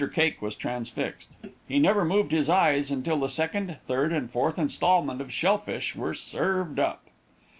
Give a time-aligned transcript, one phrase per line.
[0.15, 1.27] Cake was transfixed;
[1.67, 5.95] he never moved his eyes until the second, third and fourth installment of shell fish
[5.95, 7.03] were served up.